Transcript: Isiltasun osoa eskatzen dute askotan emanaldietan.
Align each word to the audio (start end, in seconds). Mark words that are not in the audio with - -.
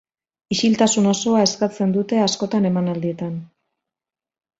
Isiltasun 0.53 1.09
osoa 1.09 1.43
eskatzen 1.47 1.93
dute 1.97 2.21
askotan 2.21 2.65
emanaldietan. 2.71 3.37